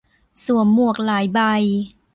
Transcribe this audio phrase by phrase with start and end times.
[0.43, 1.39] สวมหมวกหลายใบ